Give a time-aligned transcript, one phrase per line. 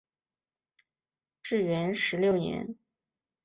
[1.43, 2.75] 至元十六年。